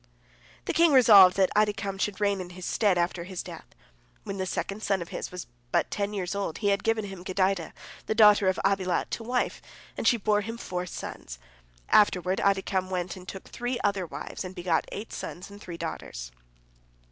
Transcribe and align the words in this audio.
The 0.65 0.73
king 0.73 0.93
resolved 0.93 1.37
that 1.37 1.51
Adikam 1.55 1.99
should 1.99 2.19
reign 2.19 2.41
in 2.41 2.49
his 2.49 2.65
stead 2.65 2.97
after 2.97 3.23
his 3.23 3.43
death. 3.43 3.67
When 4.23 4.37
this 4.39 4.49
second 4.49 4.81
son 4.81 4.99
of 4.99 5.09
his 5.09 5.29
was 5.31 5.45
but 5.71 5.91
ten 5.91 6.11
years 6.15 6.33
old, 6.33 6.57
he 6.57 6.69
had 6.69 6.83
given 6.83 7.05
him 7.05 7.23
Gedidah, 7.23 7.71
the 8.07 8.15
daughter 8.15 8.47
of 8.47 8.59
Abilat, 8.65 9.11
to 9.11 9.23
wife, 9.23 9.61
and 9.95 10.07
she 10.07 10.17
bore 10.17 10.41
him 10.41 10.57
four 10.57 10.87
sons. 10.87 11.37
Afterward 11.89 12.41
Adikam 12.43 12.89
went 12.89 13.15
and 13.15 13.27
took 13.27 13.43
three 13.47 13.77
other 13.83 14.07
wives, 14.07 14.43
and 14.43 14.55
begot 14.55 14.85
eight 14.91 15.13
sons 15.13 15.51
and 15.51 15.61
three 15.61 15.77
daughters. 15.77 16.31